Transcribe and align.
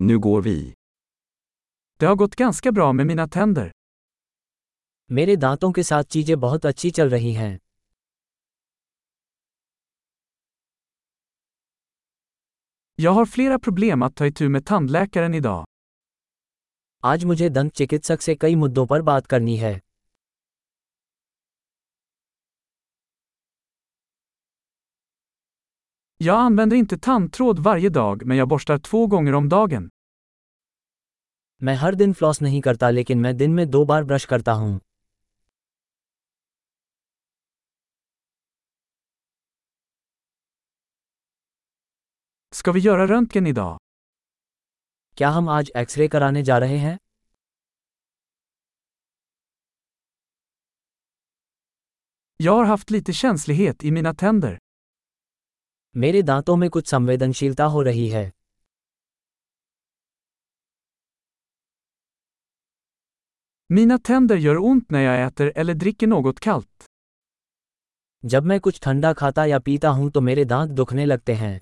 Nu 0.00 0.18
går 0.18 0.42
vi. 0.42 0.74
Det 1.96 2.06
har 2.06 2.14
gått 2.16 2.36
ganska 2.36 2.72
bra 2.72 2.92
med 2.92 3.06
mina 3.06 3.28
tänder. 3.28 3.70
मेरे 5.10 5.36
दांतों 5.36 5.70
के 5.72 5.82
साथ 5.82 6.04
चीजें 6.04 6.38
बहुत 6.40 6.66
अच्छी 6.66 6.90
चल 6.90 7.10
रही 7.10 7.32
हैं 7.32 7.58
Jag 12.98 13.12
har 13.12 13.24
flera 13.24 13.58
problem 13.58 14.02
att 14.02 14.14
ta 14.16 14.26
itu 14.26 14.48
med 14.48 14.66
tandläkaren 14.66 15.34
idag. 15.34 15.64
आज 17.04 17.24
मुझे 17.24 17.48
दंत 17.48 17.72
चिकित्सक 17.72 18.22
से 18.22 18.34
कई 18.34 18.54
मुद्दों 18.54 18.86
पर 18.86 19.02
बात 19.02 19.26
करनी 19.26 19.56
है 19.56 19.80
Jag 26.17 26.39
använder 26.39 26.77
inte 26.77 26.97
tandtråd 26.97 27.59
varje 27.59 27.89
dag 27.89 28.25
men 28.25 28.37
jag 28.37 28.47
borstar 28.47 28.77
två 28.77 29.07
gånger 29.07 29.33
om 29.33 29.49
dagen. 29.49 29.89
मैं 31.63 31.75
हर 31.75 31.95
दिन 31.95 32.13
फ्लॉस 32.13 32.41
नहीं 32.41 32.61
करता 32.61 32.89
लेकिन 32.89 33.19
मैं 33.19 33.37
दिन 33.37 33.53
में 33.53 33.69
दो 33.69 33.85
बार 33.85 34.03
ब्रश 34.03 34.25
करता 34.25 34.53
हूँ 34.53 34.79
Ska 42.51 42.71
vi 42.71 42.79
göra 42.79 43.07
röntgen 43.07 43.47
idag? 43.47 43.77
क्या 45.17 45.29
हम 45.29 45.49
आज 45.49 45.71
एक्सरे 45.75 46.07
कराने 46.07 46.43
जा 46.43 46.57
रहे 46.59 46.77
हैं 46.77 46.97
Jag 52.39 52.55
har 52.55 52.65
haft 52.65 52.89
lite 52.89 53.13
känslighet 53.13 53.83
i 53.83 53.91
mina 53.91 54.13
tänder. 54.13 54.57
मेरे 55.96 56.22
दांतों 56.22 56.56
में 56.56 56.68
कुछ 56.70 56.88
संवेदनशीलता 56.88 57.64
हो 57.64 57.82
रही 57.82 58.08
है 58.08 58.30
Mina 63.70 63.98
tänder 64.08 64.36
gör 64.36 64.56
ont 64.56 64.90
när 64.90 65.00
jag 65.00 65.26
äter 65.26 65.52
eller 65.58 65.74
dricker 65.74 66.06
något 66.06 66.40
kallt. 66.40 66.84
जब 68.24 68.44
मैं 68.44 68.60
कुछ 68.60 68.80
ठंडा 68.82 69.12
खाता 69.12 69.44
या 69.46 69.58
पीता 69.58 69.88
हूँ 69.88 70.10
तो 70.10 70.20
मेरे 70.20 70.44
दांत 70.44 70.70
दुखने 70.70 71.06
लगते 71.06 71.34
हैं 71.34 71.60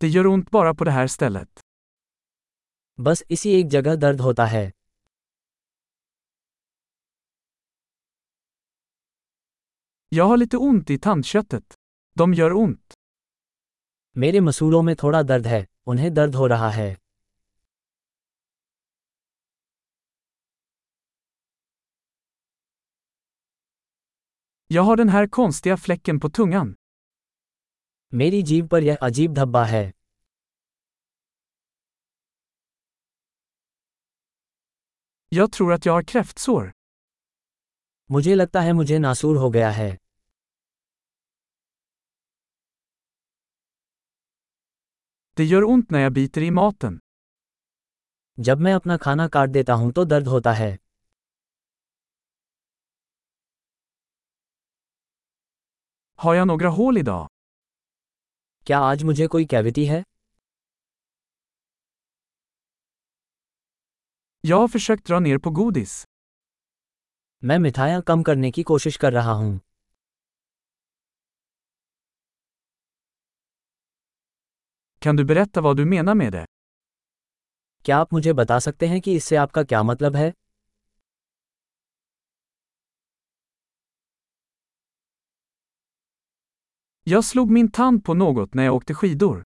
Det 0.00 0.08
gör 0.08 0.26
ont 0.26 0.50
bara 0.50 0.74
på 0.74 0.84
det 0.84 0.90
här 0.90 1.06
stället. 1.06 1.60
बस 2.98 3.22
इसी 3.30 3.52
एक 3.60 3.68
जगह 3.68 3.96
दर्द 3.96 4.20
होता 4.20 4.46
है 4.46 4.70
Jag 10.13 10.25
har 10.25 10.37
lite 10.37 10.57
ont 10.57 10.89
i 10.89 10.97
tandköttet. 10.97 11.73
De 12.17 12.33
gör 12.33 12.53
ont. 12.53 12.93
मेरे 14.17 14.39
मसूड़ों 14.41 14.81
में 14.81 14.95
थोड़ा 14.95 15.21
दर्द 15.23 15.47
है 15.47 15.65
उन्हें 15.87 16.13
दर्द 16.13 16.35
हो 16.35 16.47
रहा 16.47 16.69
है 16.69 16.95
Jag 24.71 24.83
har 24.83 24.97
den 24.97 25.09
här 25.09 25.27
konstiga 25.27 25.77
fläcken 25.77 26.19
på 26.19 26.29
tungan. 26.29 26.75
मेरी 28.13 28.41
जीभ 28.43 28.67
पर 28.69 28.83
यह 28.83 28.97
अजीब 29.01 29.33
धब्बा 29.33 29.63
है 29.65 29.91
Jag 35.31 35.51
tror 35.51 35.73
att 35.73 35.85
jag 35.85 35.93
har 35.93 36.03
kräftsår. 36.03 36.71
मुझे 38.11 38.35
लगता 38.35 38.61
है 38.61 38.73
मुझे 38.73 38.97
नासूर 38.99 39.37
हो 39.37 39.49
गया 39.49 39.69
है 39.71 39.97
Det 45.36 45.44
gör 45.44 45.64
ont 45.64 45.90
när 45.90 46.00
jag 46.00 46.12
biter 46.12 46.42
i 46.42 46.50
maten. 46.50 46.98
जब 48.38 48.60
मैं 48.60 48.72
अपना 48.74 48.96
खाना 48.96 49.26
काट 49.28 49.50
देता 49.50 49.74
हूँ 49.74 49.92
तो 49.92 50.04
दर्द 50.04 50.28
होता 50.28 50.52
है 50.52 50.76
Har 56.18 56.34
jag 56.34 56.46
några 56.48 56.68
hål 56.68 56.98
idag? 56.98 57.26
क्या 58.66 58.78
आज 58.78 59.02
मुझे 59.02 59.26
कोई 59.26 59.44
कैविटी 59.44 59.84
है 59.86 60.02
Jag 64.44 64.56
har 64.56 64.68
försökt 64.68 65.06
dra 65.10 65.20
ner 65.26 65.38
på 65.38 65.50
godis. 65.60 66.04
मैं 67.44 67.58
मिठाइयाँ 67.58 68.02
कम 68.02 68.22
करने 68.22 68.50
की 68.50 68.62
कोशिश 68.62 68.96
कर 68.96 69.12
रहा 69.12 69.32
हूँ 69.32 69.60
Kan 75.04 75.16
du 75.16 75.24
berätta 75.24 75.60
vad 75.60 75.76
du 75.76 75.84
menar 75.84 76.14
med 76.14 76.32
det? 76.32 76.46
क्या 77.84 77.96
आप 77.96 78.12
मुझे 78.12 78.32
बता 78.32 78.58
सकते 78.58 78.86
हैं 78.86 79.00
कि 79.00 79.14
इससे 79.16 79.36
आपका 79.36 79.62
क्या 79.62 79.82
मतलब 79.82 80.16
है 80.16 80.32
Jag 87.06 87.24
slog 87.24 87.50
min 87.50 87.70
tand 87.70 88.04
på 88.04 88.14
något 88.14 88.54
när 88.54 88.64
jag 88.64 88.74
åkte 88.74 88.94
skidor. 88.94 89.42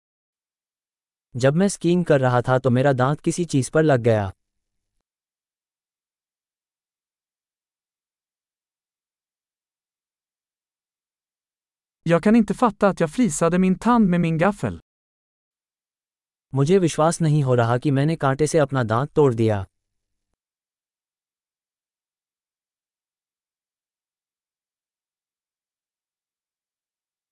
जब 1.35 1.56
मैं 1.56 1.67
स्कीइंग 1.67 2.06
कर 2.06 2.19
रहा 2.19 2.41
था 2.41 2.59
तो 2.59 2.69
मेरा 2.69 2.94
दांत 2.94 3.22
किसी 3.22 3.46
चीज़ 3.46 3.72
पर 3.72 3.84
लग 3.84 4.00
गया 4.00 4.31
Jag 12.03 12.23
kan 12.23 12.35
inte 12.35 12.53
fatta 12.53 12.88
att 12.88 13.00
jag 13.00 13.12
flisade 13.12 13.59
min 13.59 13.79
tand 13.79 14.09
med 14.09 14.22
min 14.22 14.38
gaffel. 14.38 14.79
मुझे 16.53 16.78
विश्वास 16.78 17.22
नहीं 17.22 17.44
हो 17.44 17.56
रहा 17.56 17.78
कि 17.78 17.91
मैंने 17.91 18.16
कांटे 18.16 18.47
से 18.47 18.58
अपना 18.58 18.84
दांत 18.84 19.12
तोड़ 19.12 19.34
दिया 19.34 19.66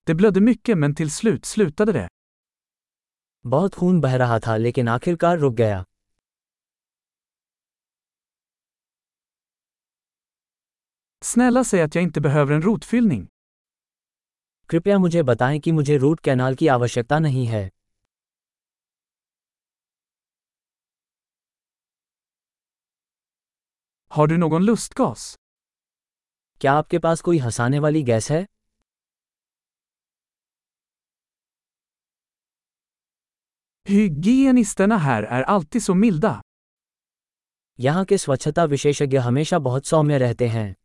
Det 0.07 0.15
blödde 0.15 0.41
mycket 0.47 0.77
men 0.77 0.93
till 0.99 1.09
slut 1.09 1.45
slutade 1.53 1.93
det. 1.93 2.07
बहुत 3.45 3.75
खून 3.75 4.01
बह 4.01 4.15
रहा 4.15 4.39
था 4.39 4.57
लेकिन 4.57 4.87
आखिरकार 4.87 5.37
रुक 5.37 5.53
गया 5.53 5.83
Snälla 11.21 11.63
säg 11.63 11.81
att 11.81 11.95
jag 11.95 12.03
inte 12.03 12.21
behöver 12.21 12.53
en 12.59 12.63
rotfyllning. 12.67 13.25
कृपया 14.69 14.97
मुझे 14.99 15.23
बताएँ 15.23 15.59
कि 15.59 15.71
मुझे 15.71 15.97
रूट 15.97 16.19
कैनाल 16.19 16.55
की 16.55 16.67
आवश्यकता 16.67 17.19
नहीं 17.19 17.45
है 17.45 17.69
Har 24.15 24.27
du 24.27 24.37
någon 24.37 24.63
lustgas? 24.63 25.35
क्या 26.61 26.73
आपके 26.73 26.99
पास 26.99 27.21
कोई 27.21 27.37
हंसाने 27.37 27.79
वाली 27.79 28.03
गैस 28.03 28.29
है 28.31 28.45
Hygienisterna 33.89 34.97
här 34.97 35.23
är 35.23 35.43
alltid 35.43 35.83
så 35.83 35.93
milda. 35.93 36.41
यहाँ 37.79 38.05
के 38.05 38.17
स्वच्छता 38.17 38.63
विशेषज्ञ 38.65 39.17
हमेशा 39.17 39.59
बहुत 39.59 39.85
सौम्य 39.85 40.17
रहते 40.17 40.47
हैं 40.47 40.75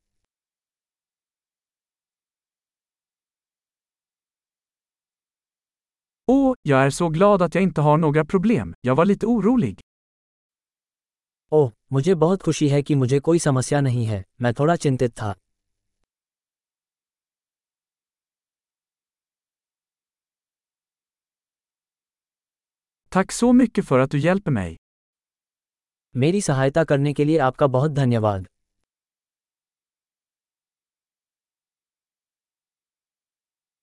Åh, 6.27 6.55
jag 6.63 6.85
är 6.85 6.91
så 6.91 7.09
glad 7.09 7.43
att 7.43 7.55
jag 7.55 7.63
inte 7.63 7.81
har 7.81 7.97
några 7.97 8.25
problem. 8.25 8.75
Jag 8.81 8.95
var 8.95 9.05
lite 9.05 9.27
orolig. 9.27 9.81
ओह 11.53 11.73
मुझे 11.93 12.15
बहुत 12.15 12.43
खुशी 12.43 12.69
है 12.69 12.83
कि 12.83 12.95
मुझे 12.95 13.21
कोई 13.21 13.39
समस्या 13.39 13.81
नहीं 13.81 14.05
है 14.05 14.25
मैं 14.41 14.55
थोड़ा 14.55 14.77
चिंतित 14.77 15.13
था 15.13 15.35
Tack 23.13 23.33
så 23.33 23.53
mycket 23.59 23.85
för 23.89 24.01
att 24.01 24.15
du 24.15 24.21
hjälper 24.25 24.53
mig. 24.53 24.77
मेरी 26.17 26.41
सहायता 26.41 26.85
करने 26.85 27.13
के 27.13 27.25
लिए 27.25 27.39
आपका 27.39 27.67
बहुत 27.67 27.91
धन्यवाद 27.91 28.47